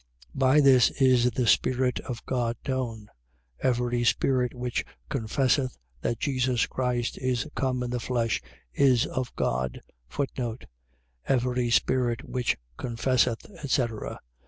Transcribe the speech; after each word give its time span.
By 0.33 0.61
this 0.61 0.89
is 0.99 1.29
the 1.29 1.45
spirit 1.45 1.99
of 1.99 2.25
God 2.25 2.57
known. 2.67 3.07
Every 3.59 4.03
spirit 4.03 4.51
which 4.55 4.83
confesseth 5.09 5.77
that 6.01 6.17
Jesus 6.17 6.65
Christ 6.65 7.19
is 7.19 7.45
come 7.53 7.83
in 7.83 7.91
the 7.91 7.99
flesh 7.99 8.41
is 8.73 9.05
of 9.05 9.31
God: 9.35 9.79
Every 11.27 11.69
spirit 11.69 12.27
which 12.27 12.57
confesseth, 12.77 13.45
etc... 13.63 14.19